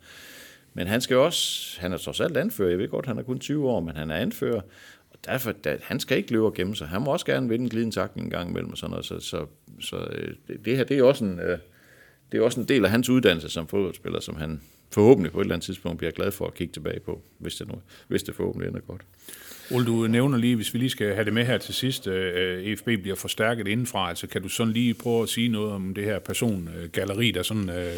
[0.74, 3.38] Men han skal også, han er trods alt anfører, jeg ved godt, han er kun
[3.38, 4.60] 20 år, men han er anfører,
[5.10, 6.88] og derfor, da, han skal ikke løbe og gemme sig.
[6.88, 9.20] Han må også gerne vinde en glidende takning en gang imellem og sådan noget, så,
[9.20, 9.46] så,
[9.80, 11.58] så øh, det, det her, det er også en, øh,
[12.32, 14.60] det er også en del af hans uddannelse som fodboldspiller, som han
[14.90, 17.68] forhåbentlig på et eller andet tidspunkt bliver glad for at kigge tilbage på, hvis det,
[17.68, 17.74] nu,
[18.08, 19.02] hvis det forhåbentlig ender godt.
[19.70, 22.64] Ole, du nævner lige, hvis vi lige skal have det med her til sidst, øh,
[22.64, 26.04] EFB bliver forstærket indenfra, altså kan du sådan lige prøve at sige noget om det
[26.04, 27.96] her persongalleri, der sådan øh,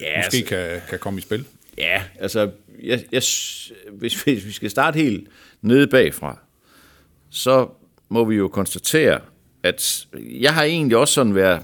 [0.00, 1.44] Ja, måske kan, kan komme i spil?
[1.78, 2.50] Ja, altså,
[2.82, 3.22] jeg, jeg,
[3.92, 5.28] hvis, hvis vi skal starte helt
[5.62, 6.38] nede bagfra,
[7.30, 7.68] så
[8.08, 9.20] må vi jo konstatere,
[9.62, 11.62] at jeg har egentlig også sådan været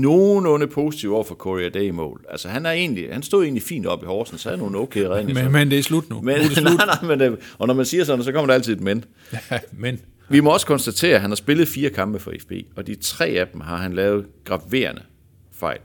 [0.00, 2.24] nogenlunde positiv over for Corey Day mål.
[2.28, 5.00] Altså, han, er egentlig, han stod egentlig fint op i Horsens, så havde nogle okay
[5.00, 5.42] redninger.
[5.42, 6.20] Men, men det er slut nu.
[6.20, 6.78] men, nu er det slut.
[6.86, 9.04] nej, nej, men, og når man siger sådan, så kommer der altid et men.
[9.72, 12.94] men Vi må også konstatere, at han har spillet fire kampe for FB, og de
[12.94, 15.02] tre af dem har han lavet graverende
[15.52, 15.80] fejl.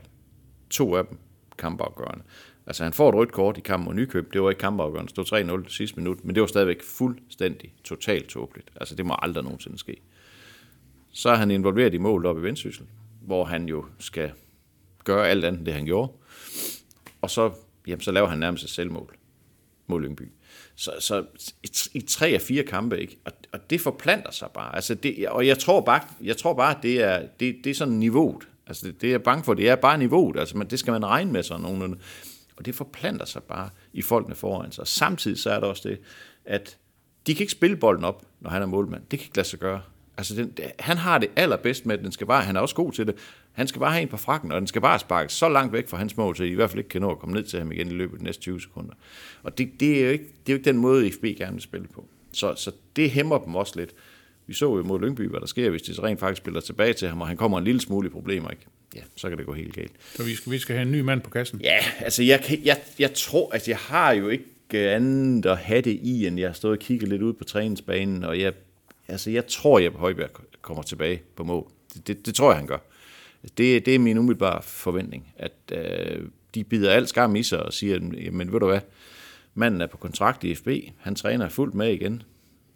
[0.70, 1.18] To af dem
[1.58, 2.24] kampafgørende.
[2.66, 5.26] Altså han får et rødt kort i kampen mod Nykøb, det var ikke kampafgørende, det
[5.26, 8.68] stod 3-0 sidste minut, men det var stadigvæk fuldstændig totalt tåbeligt.
[8.80, 9.96] Altså det må aldrig nogensinde ske.
[11.12, 12.86] Så er han involveret i målet op i Vendsyssel,
[13.20, 14.32] hvor han jo skal
[15.04, 16.12] gøre alt andet det, han gjorde.
[17.20, 17.52] Og så,
[17.86, 19.16] jamen, så laver han nærmest et selvmål
[19.86, 20.32] mod Lyngby.
[20.74, 21.24] Så, så
[21.62, 23.18] i, i tre af fire kampe, ikke?
[23.24, 24.74] Og, og det forplanter sig bare.
[24.74, 27.94] Altså det, og jeg tror bare, jeg tror bare det er, det, det er sådan
[27.94, 28.48] niveauet.
[28.66, 30.38] Altså det, det er jeg bange for, det er bare niveauet.
[30.38, 31.98] Altså man, det skal man regne med sådan nogenlunde.
[32.56, 34.86] Og det forplanter sig bare i folkene foran sig.
[34.86, 36.00] Samtidig så er der også det,
[36.44, 36.78] at
[37.26, 39.02] de kan ikke spille bolden op, når han er målmand.
[39.10, 39.82] Det kan ikke lade sig gøre.
[40.20, 42.92] Altså, den, han har det allerbedst med, at den skal bare, han er også god
[42.92, 43.14] til det,
[43.52, 45.88] han skal bare have en på frakken, og den skal bare sparkes så langt væk
[45.88, 47.58] fra hans mål, så de i hvert fald ikke kan nå at komme ned til
[47.58, 48.94] ham igen i løbet af de næste 20 sekunder.
[49.42, 51.62] Og det, det, er, jo ikke, det er jo ikke den måde, FB gerne vil
[51.62, 52.08] spille på.
[52.32, 53.90] Så, så det hæmmer dem også lidt.
[54.46, 56.92] Vi så jo mod Lyngby, hvad der sker, hvis de så rent faktisk spiller tilbage
[56.92, 58.66] til ham, og han kommer en lille smule i problemer, ikke?
[58.96, 59.92] Ja, så kan det gå helt galt.
[60.14, 61.60] så vi skal, vi skal have en ny mand på kassen.
[61.60, 65.80] Ja, altså jeg, kan, jeg, jeg tror, at jeg har jo ikke andet at have
[65.80, 68.52] det i, end jeg har stået og kigget lidt ud på træningsbanen, og jeg,
[69.10, 70.30] altså jeg tror, at Jeppe Højbjerg
[70.62, 71.70] kommer tilbage på mål.
[71.94, 72.78] Det, det, det tror jeg, han gør.
[73.42, 77.72] Det, det er min umiddelbare forventning, at øh, de bider alt skam i sig og
[77.72, 78.00] siger,
[78.32, 78.80] men ved du hvad,
[79.54, 80.68] manden er på kontrakt i FB,
[80.98, 82.22] han træner fuldt med igen.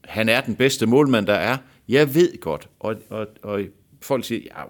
[0.05, 1.57] Han er den bedste målmand, der er.
[1.89, 3.61] Jeg ved godt, og, og, og
[4.03, 4.63] folk siger, ja,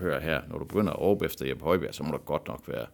[0.00, 2.62] hør her, når du begynder at råbe efter Jeppe Højbjerg, så må du godt nok
[2.66, 2.86] være,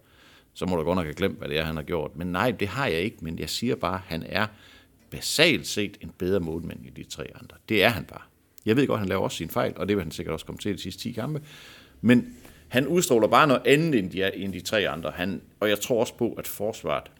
[0.54, 2.16] så må du godt nok have glemt, hvad det er, han har gjort.
[2.16, 4.46] Men nej, det har jeg ikke, men jeg siger bare, at han er
[5.10, 7.56] basalt set en bedre målmand end de tre andre.
[7.68, 8.22] Det er han bare.
[8.66, 10.58] Jeg ved godt, han laver også sine fejl, og det vil han sikkert også komme
[10.58, 11.42] til de sidste 10 kampe.
[12.00, 12.36] Men
[12.68, 15.10] han udstråler bare noget andet end de, end de tre andre.
[15.10, 17.10] Han, og jeg tror også på, at forsvaret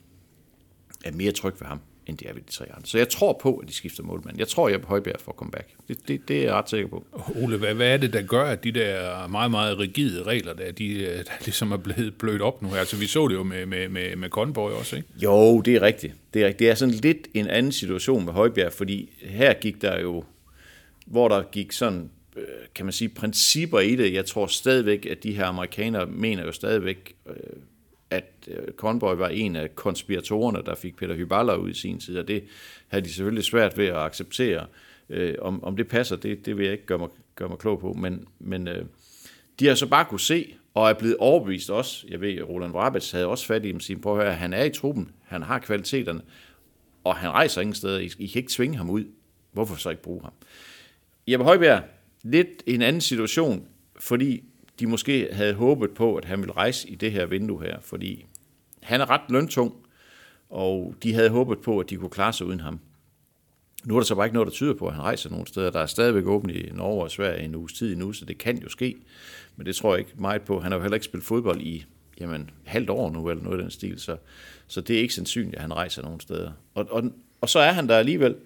[1.05, 2.87] er mere tryg ved ham end de er ved de tre andre.
[2.87, 4.38] Så jeg tror på, at de skifter målmand.
[4.38, 5.69] Jeg tror, Jeppe Højbjerg får comeback.
[5.88, 7.05] Det, det, det er jeg ret sikker på.
[7.35, 10.73] Ole, hvad, hvad er det, der gør, at de der meget, meget rigide regler, der,
[10.73, 12.79] de, øh, der ligesom er blevet blødt op nu her?
[12.79, 15.09] Altså, vi så det jo med, med, med, med Conboy også, ikke?
[15.23, 16.14] Jo, det er rigtigt.
[16.35, 16.59] Det er, rigtigt.
[16.59, 20.25] det er sådan lidt en anden situation med Højbjerg, fordi her gik der jo,
[21.07, 24.12] hvor der gik sådan, øh, kan man sige, principper i det.
[24.12, 27.35] Jeg tror stadigvæk, at de her amerikanere mener jo stadigvæk, øh,
[28.11, 32.19] at øh, Conboy var en af konspiratorerne, der fik Peter Hyballa ud i sin tid,
[32.19, 32.45] og det
[32.88, 34.66] havde de selvfølgelig svært ved at acceptere.
[35.11, 37.81] Øh, om, om det passer, det, det vil jeg ikke gøre mig, gøre mig klog
[37.81, 38.85] på, men, men øh,
[39.61, 42.07] de har så bare kunne se, og er blevet overbevist også.
[42.09, 44.64] Jeg ved, Roland Vrabets havde også fat i dem, sige, prøv at høre, han er
[44.64, 46.21] i truppen, han har kvaliteterne,
[47.05, 47.99] og han rejser ingen steder.
[47.99, 49.05] I, I kan ikke tvinge ham ud.
[49.53, 50.33] Hvorfor så ikke bruge ham?
[51.27, 51.83] Jeppe Højbjerg,
[52.23, 53.69] lidt en anden situation,
[54.01, 54.45] fordi
[54.81, 58.27] de måske havde håbet på, at han ville rejse i det her vindue her, fordi
[58.83, 59.75] han er ret løntung,
[60.51, 62.81] og de havde håbet på, at de kunne klare sig uden ham.
[63.85, 65.71] Nu er der så bare ikke noget, der tyder på, at han rejser nogen steder.
[65.71, 68.59] Der er stadigvæk åbent i Norge og Sverige en uges tid nu, så det kan
[68.59, 68.97] jo ske.
[69.57, 70.61] Men det tror jeg ikke meget på.
[70.61, 71.85] Han har jo heller ikke spillet fodbold i
[72.21, 74.17] jamen, halvt år nu, eller noget i den stil, så,
[74.67, 76.53] så det er ikke sandsynligt, at han rejser nogen steder.
[76.75, 78.37] Og, og, og så er han der alligevel.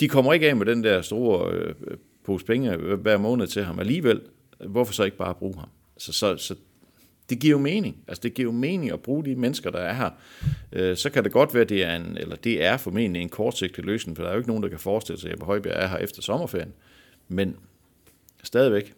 [0.00, 3.64] De kommer ikke af med den der store øh, øh pose penge hver måned til
[3.64, 4.20] ham alligevel.
[4.58, 5.68] Hvorfor så ikke bare bruge ham?
[5.98, 6.54] Så, så, så
[7.30, 8.04] det giver jo mening.
[8.08, 10.10] Altså det giver jo mening at bruge de mennesker, der er her.
[10.72, 13.84] Øh, så kan det godt være, det er, en, eller det er formentlig en kortsigtet
[13.84, 15.86] løsning, for der er jo ikke nogen, der kan forestille sig, at Jeppe Højbjerg er
[15.86, 16.72] her efter sommerferien.
[17.28, 17.56] Men
[18.42, 18.94] stadigvæk,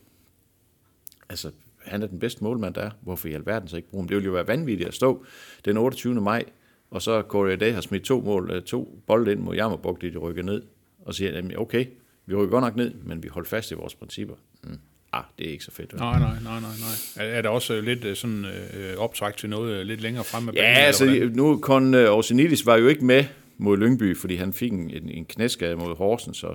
[1.28, 2.90] altså han er den bedste målmand, der er.
[3.00, 4.08] Hvorfor i alverden så ikke bruge ham?
[4.08, 5.24] Det ville jo være vanvittigt at stå
[5.64, 6.14] den 28.
[6.14, 6.44] maj,
[6.90, 10.16] og så Corey Day har smidt to mål, øh, to bolde ind mod Jammerbuk, de
[10.16, 10.62] rykker ned,
[10.98, 11.86] og siger, okay,
[12.26, 14.34] vi rykker godt nok ned, men vi holder fast i vores principper.
[14.64, 14.78] Mm.
[15.12, 15.92] Ah, det er ikke så fedt.
[15.92, 16.00] Vel?
[16.00, 17.26] Nej, nej, nej, nej, nej.
[17.26, 20.42] Er, er der også lidt øh, sådan øh, optræk til noget øh, lidt længere frem
[20.42, 21.32] med Ja, banen, altså hvordan?
[21.32, 23.24] nu Kon øh, Orsinidis var jo ikke med
[23.58, 26.54] mod Lyngby, fordi han fik en, en, knæskade mod Horsens, så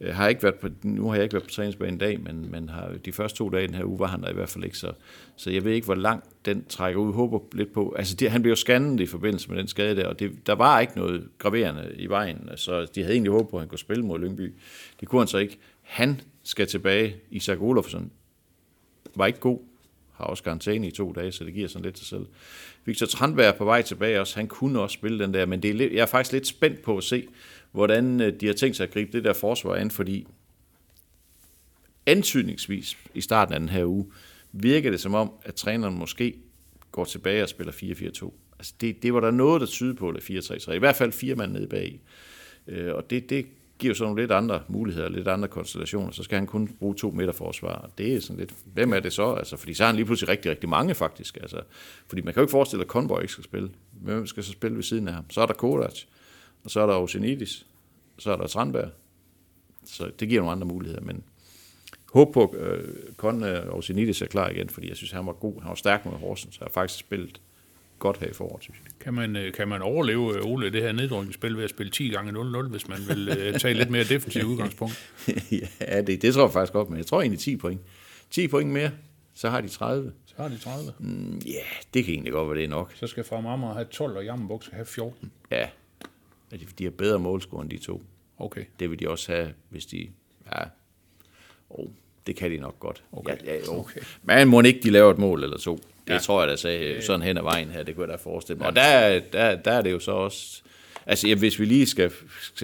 [0.00, 2.20] øh, har jeg ikke været på, nu har jeg ikke været på træningsbanen en dag,
[2.20, 4.34] men, men har, de første to dage i den her uge var han der i
[4.34, 4.92] hvert fald ikke, så,
[5.36, 7.12] så jeg ved ikke, hvor langt den trækker ud.
[7.12, 10.06] Håber lidt på, altså det, han blev jo scannet i forbindelse med den skade der,
[10.06, 13.56] og det, der var ikke noget graverende i vejen, så de havde egentlig håbet på,
[13.56, 14.54] at han kunne spille mod Lyngby.
[15.00, 15.58] Det kunne han så ikke.
[15.82, 17.16] Han skal tilbage.
[17.30, 18.10] Isak Olofsson
[19.14, 19.58] var ikke god,
[20.12, 22.26] har også karantæne i to dage, så det giver sådan lidt sig selv.
[22.84, 25.70] Victor Trandberg er på vej tilbage også, han kunne også spille den der, men det
[25.70, 27.28] er lidt, jeg er faktisk lidt spændt på at se,
[27.72, 30.26] hvordan øh, de har tænkt sig at gribe det der forsvar an, fordi
[32.06, 34.12] antydningsvis i starten af den her uge,
[34.52, 36.34] virker det som om, at træneren måske
[36.92, 38.32] går tilbage og spiller 4-4-2.
[38.58, 40.72] Altså det, det var der noget, der tyder på, det 4-3-3.
[40.72, 42.00] I hvert fald fire mand nede bag.
[42.66, 43.46] Øh, og det, det
[43.78, 46.10] giver jo sådan nogle lidt andre muligheder, lidt andre konstellationer.
[46.10, 47.74] Så skal han kun bruge to meter forsvar.
[47.74, 49.32] Og det er sådan lidt, hvem er det så?
[49.32, 51.36] Altså, fordi så har han lige pludselig rigtig, rigtig mange faktisk.
[51.40, 51.60] Altså,
[52.06, 53.70] fordi man kan jo ikke forestille, at Conboy ikke skal spille.
[53.92, 55.30] Hvem skal så spille ved siden af ham?
[55.30, 56.02] Så er der Kodac,
[56.64, 57.66] og så er der Osenidis,
[58.18, 58.90] så er der Tranberg.
[59.84, 61.24] Så det giver nogle andre muligheder, men
[62.12, 65.26] håb på, at øh, Kon og øh, Osenidis er klar igen, fordi jeg synes, han
[65.26, 65.60] var god.
[65.60, 67.40] Han var stærk mod Horsens, så har faktisk spillet
[67.98, 68.92] godt her i foråret, synes jeg.
[69.00, 72.08] Kan man, øh, kan man overleve, øh, Ole, det her nedrykningsspil ved at spille 10
[72.08, 75.12] gange 0-0, hvis man vil øh, tage lidt mere defensivt udgangspunkt?
[75.80, 77.80] ja, det, det tror jeg faktisk godt, men jeg tror egentlig 10 point.
[78.30, 78.90] 10 point mere,
[79.34, 80.12] så har de 30.
[80.26, 80.92] Så har de 30.
[80.98, 81.62] Mm, Ja,
[81.94, 82.92] det kan egentlig godt være, det er nok.
[82.94, 85.32] Så skal fra Amager have 12, og Jammerbuk skal have 14.
[85.50, 85.68] Ja,
[86.78, 88.02] de har bedre målscore end de to.
[88.38, 88.64] Okay.
[88.80, 90.08] Det vil de også have, hvis de...
[90.52, 90.62] Ja,
[91.70, 91.86] oh,
[92.28, 93.02] det kan de nok godt.
[93.12, 93.36] Okay.
[93.46, 93.78] Ja, ja, jo.
[93.78, 94.00] Okay.
[94.22, 95.76] Men må ikke de laver et mål eller to.
[96.06, 96.18] Det Ja.
[96.18, 98.66] tror jeg da sagde sådan hen ad vejen her, det kunne jeg da forestille mig.
[98.68, 100.62] Og der, der, der er det jo så også...
[101.06, 102.10] Altså, ja, hvis vi lige skal,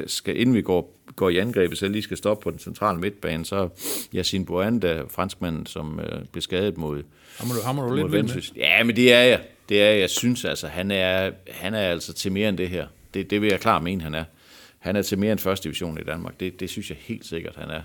[0.07, 3.45] skal, inden vi går, går i angrebet, så lige skal stoppe på den centrale midtbane,
[3.45, 3.69] så
[4.15, 6.97] Yassine Boanda, franskmanden, som øh, blev skadet mod,
[7.41, 8.43] man, har man du lidt med?
[8.57, 9.41] Ja, men det er jeg.
[9.69, 10.01] Det er jeg.
[10.01, 12.87] Jeg synes altså, han er, han er altså til mere end det her.
[13.15, 14.25] Det, det vil jeg klart mene, han er.
[14.79, 16.41] Han er til mere end første division i Danmark.
[16.41, 17.81] Det, det synes jeg helt sikkert, han er.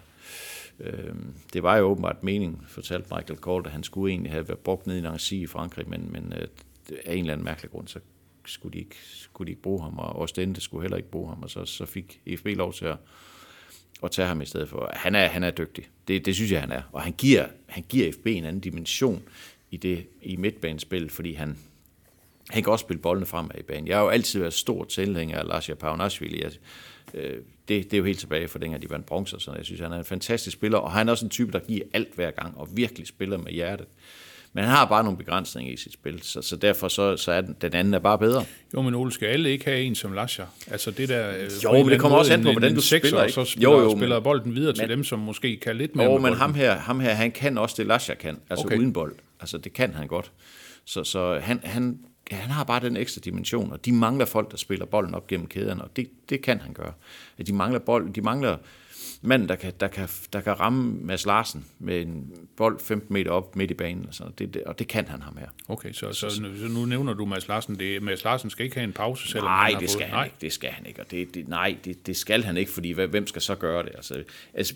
[0.80, 4.60] Øhm, det var jo åbenbart meningen, fortalte Michael Kohl, at han skulle egentlig have været
[4.60, 6.48] brugt ned i Nancy i Frankrig, men, men øh,
[7.06, 8.00] af en eller anden mærkelig grund, så
[8.46, 11.44] skulle de ikke, skulle de ikke bruge ham, og Ostende skulle heller ikke bruge ham,
[11.44, 12.98] og så, så fik EFB lov til at,
[14.04, 14.90] at tage ham i stedet for.
[14.94, 15.90] Han er, han er dygtig.
[16.08, 16.82] Det, det synes jeg, han er.
[16.92, 19.24] Og han giver, han giver FB en anden dimension
[19.72, 21.58] i, det, i midtbanespil, fordi han,
[22.50, 23.88] han kan også spille boldene fremad i banen.
[23.88, 26.42] Jeg har jo altid været stor tilhænger af Lars Paunashvili.
[26.44, 26.52] Jeg,
[27.14, 27.34] øh,
[27.68, 29.58] det, det er jo helt tilbage fra dengang, de vandt bronze og sådan.
[29.58, 31.84] Jeg synes, han er en fantastisk spiller, og han er også en type, der giver
[31.94, 33.88] alt hver gang, og virkelig spiller med hjertet.
[34.54, 37.42] Men han har bare nogle begrænsninger i sit spil, så, så derfor så, så er
[37.42, 38.46] den, den anden er bare bedre.
[38.74, 40.46] Jo, men Ole, skal alle ikke have en som Lascher?
[40.72, 41.30] Altså det der...
[41.38, 43.34] øh, Jo, men det kommer anden også an måde på, hvordan du spiller, og ikke?
[43.34, 46.06] så spiller, Jo, jo, spiller bolden videre til men- dem, som måske kan lidt mere
[46.06, 46.38] Jo, men bolden.
[46.38, 48.78] ham her, ham her, han kan også det, Lasha kan, altså okay.
[48.78, 49.16] uden bold.
[49.40, 50.32] Altså, det kan han godt.
[50.86, 52.00] Så, så han, han
[52.32, 55.28] ja, han har bare den ekstra dimension, og de mangler folk, der spiller bolden op
[55.28, 56.94] gennem kæderne, og det, det kan han gøre.
[57.38, 58.58] At De mangler bold, de mangler
[59.22, 63.32] mand, der kan, der, kan, der kan ramme Mads Larsen med en bold 15 meter
[63.32, 64.34] op midt i banen, og, sådan.
[64.40, 65.48] Det, det, og det kan han ham her.
[65.68, 67.80] Okay, så, så, så nu nævner du Mads Larsen.
[67.80, 70.18] Det, Mads Larsen skal ikke have en pause, selvom Nej, han har det skal fået,
[70.18, 70.38] han ikke.
[70.42, 71.02] Det skal han ikke.
[71.02, 73.92] Og det, det, nej, det, det skal han ikke, fordi hvem skal så gøre det?
[73.96, 74.76] Altså, altså,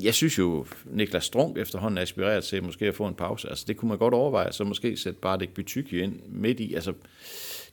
[0.00, 3.48] jeg synes jo, Niklas Strunk efterhånden er aspireret til måske at få en pause.
[3.48, 6.74] Altså, det kunne man godt overveje, så måske sætte bare det Bytyki ind midt i.
[6.74, 6.92] Altså,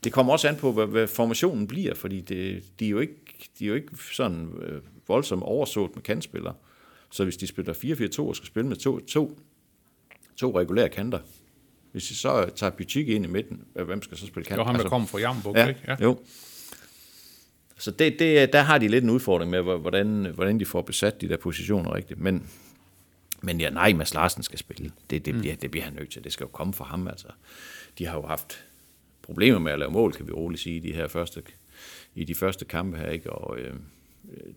[0.04, 3.16] det kommer også an på, hvad, hvad formationen bliver, fordi det, de, er jo ikke,
[3.60, 6.54] de er jo ikke sådan øh, voldsomt oversået med kantspillere.
[7.12, 9.40] Så hvis de spiller 4-4-2 og skal spille med to, to,
[10.38, 11.20] to regulære kanter,
[11.92, 14.50] hvis de så tager Bytyki ind i midten, hvem skal så spille kant?
[14.52, 15.82] Det var ham, der Altså, kom fra Jamburg, Ja, ikke?
[15.88, 15.96] ja.
[16.02, 16.20] jo.
[17.80, 21.22] Så det, det, der har de lidt en udfordring med, hvordan, hvordan de får besat
[21.22, 22.20] de der positioner rigtigt.
[22.20, 22.50] Men,
[23.42, 24.92] men ja, nej, Mads Larsen skal spille.
[25.10, 26.24] Det, det, bliver, det bliver han nødt til.
[26.24, 27.08] Det skal jo komme fra ham.
[27.08, 27.28] Altså.
[27.98, 28.65] De har jo haft
[29.22, 31.44] problemer med at lave mål, kan vi roligt sige, i de her første,
[32.15, 33.10] i de første kampe her.
[33.10, 33.34] Ikke?
[33.34, 33.74] Og øh,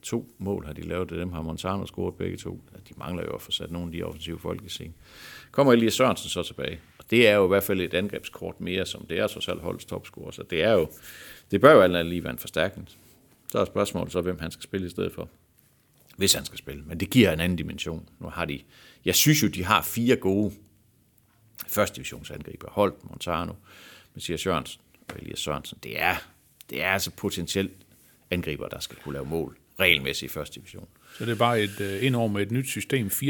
[0.02, 2.60] to mål har de lavet, det dem har Montano scoret begge to.
[2.88, 4.92] De mangler jo at få sat nogle af de offensive folk i scene.
[5.50, 6.80] Kommer Elias Sørensen så tilbage.
[6.98, 9.60] Og det er jo i hvert fald et angrebskort mere, som det er så selv
[9.60, 10.30] holdets topscorer.
[10.30, 10.88] Så det er jo,
[11.50, 12.88] det bør jo alt lige være en forstærkning.
[13.52, 15.28] Så er spørgsmålet så, hvem han skal spille i stedet for.
[16.16, 16.82] Hvis han skal spille.
[16.82, 18.08] Men det giver en anden dimension.
[18.18, 18.60] Nu har de,
[19.04, 20.52] jeg synes jo, de har fire gode
[21.66, 22.70] første divisionsangriber.
[22.70, 23.52] Holt, Montano,
[24.14, 25.78] Mathias Jørgensen og Elias Sørensen.
[25.82, 26.16] Det er,
[26.70, 27.72] det er altså potentielt
[28.30, 30.88] angriber, der skal kunne lave mål regelmæssigt i første division.
[31.18, 33.12] Så det er bare et øh, ind over med et nyt system, 4-2-4.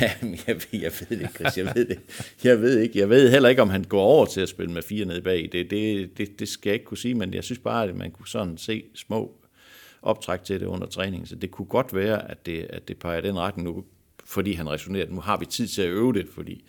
[0.00, 1.58] Jeg, ved- jeg ved det ikke, Chris.
[1.58, 1.98] Jeg ved det.
[2.44, 2.98] Jeg ved ikke.
[2.98, 5.48] Jeg ved heller ikke, om han går over til at spille med fire nede bag.
[5.52, 8.10] Det, det, det, det skal jeg ikke kunne sige, men jeg synes bare, at man
[8.10, 9.36] kunne sådan se små
[10.02, 11.26] optræk til det under træningen.
[11.26, 13.84] Så det kunne godt være, at det, at det peger den retning nu,
[14.24, 15.06] fordi han resonerer.
[15.10, 16.64] Nu har vi tid til at øve det, fordi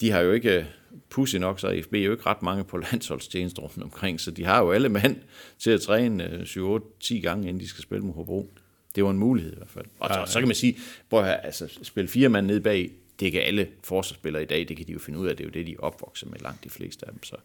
[0.00, 0.64] de har jo ikke, øh,
[1.10, 4.44] pussy nok, så FB er jo ikke ret mange på landsholdstjeneste rundt omkring, så de
[4.44, 5.16] har jo alle mand
[5.58, 8.54] til at træne øh, 7-8-10 gange, inden de skal spille mod Hobro.
[8.94, 9.84] Det var en mulighed i hvert fald.
[9.98, 10.76] Og så, så kan man sige,
[11.12, 14.86] høre, altså, spille fire mand nede bag, det kan alle forsvarsspillere i dag, det kan
[14.86, 16.70] de jo finde ud af, det er jo det, de er opvokset med langt de
[16.70, 17.36] fleste af dem, så,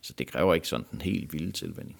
[0.00, 1.96] så det kræver ikke sådan en helt vild tilvænding.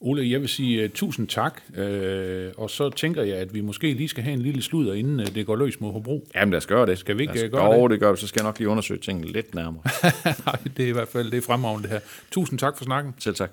[0.00, 3.92] Ole, jeg vil sige uh, tusind tak, uh, og så tænker jeg, at vi måske
[3.92, 6.28] lige skal have en lille sludder, inden uh, det går løs mod Hobro.
[6.34, 6.98] Jamen lad os gøre det.
[6.98, 7.90] Skal vi ikke, os, gøre jo, det?
[7.90, 9.82] det gør vi, så skal jeg nok lige undersøge tingene lidt nærmere.
[10.46, 12.00] Nej, det er i hvert fald det er fremragende det her.
[12.30, 13.14] Tusind tak for snakken.
[13.18, 13.50] Selv tak.